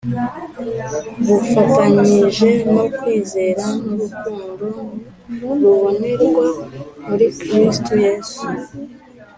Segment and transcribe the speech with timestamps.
[1.25, 4.67] bufatanije no kwizera n’urukundo
[5.65, 6.45] rubonerwa
[7.07, 8.43] muri Kristo Yesu.